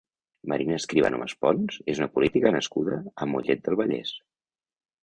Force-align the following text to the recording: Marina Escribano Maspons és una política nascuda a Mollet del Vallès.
Marina 0.53 0.77
Escribano 0.81 1.19
Maspons 1.25 1.77
és 1.95 2.01
una 2.03 2.09
política 2.17 2.55
nascuda 2.59 2.99
a 3.27 3.31
Mollet 3.35 3.67
del 3.71 3.81
Vallès. 3.85 4.21